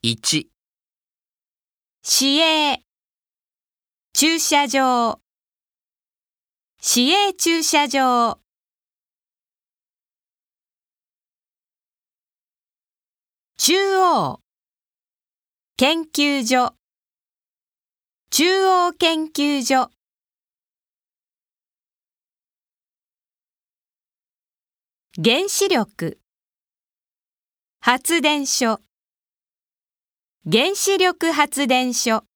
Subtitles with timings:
[0.00, 0.46] 1、
[2.04, 2.84] 市営。
[4.12, 5.20] 駐車場。
[6.80, 8.38] 市営駐車場。
[13.56, 14.40] 中央。
[15.76, 16.76] 研究所。
[18.30, 19.90] 中央研究所。
[25.20, 26.20] 原子力。
[27.80, 28.87] 発電所。
[30.50, 32.27] 原子力発電所。